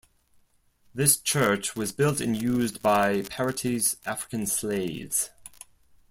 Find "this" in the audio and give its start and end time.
0.95-1.15